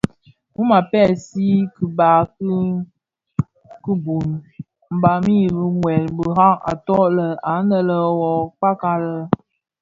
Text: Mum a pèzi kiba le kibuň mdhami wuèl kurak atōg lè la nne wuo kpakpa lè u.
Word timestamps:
Mum 0.53 0.69
a 0.79 0.81
pèzi 0.91 1.47
kiba 1.75 2.09
le 2.45 2.57
kibuň 3.83 4.29
mdhami 4.95 5.39
wuèl 5.79 6.05
kurak 6.17 6.55
atōg 6.71 7.05
lè 7.17 7.27
la 7.45 7.53
nne 7.69 7.97
wuo 8.17 8.31
kpakpa 8.57 8.91
lè 9.03 9.13
u. 9.19 9.21